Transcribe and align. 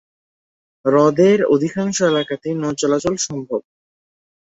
হ্রদের 0.85 1.39
অধিকাংশ 1.45 1.97
এলাকাতেই 2.03 2.55
নৌ 2.55 2.71
চলাচল 2.73 3.15
সম্ভব। 3.19 3.61